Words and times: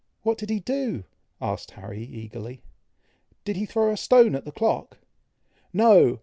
"What 0.23 0.39
did 0.39 0.49
he 0.49 0.59
do?" 0.59 1.03
asked 1.39 1.69
Harry 1.73 2.01
eagerly; 2.03 2.63
"did 3.45 3.55
he 3.55 3.67
throw 3.67 3.91
a 3.91 3.97
stone 3.97 4.33
at 4.33 4.45
the 4.45 4.51
clock?" 4.51 4.97
"No! 5.73 6.17